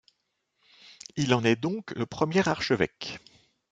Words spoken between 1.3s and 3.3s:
en est donc le premier archevêque.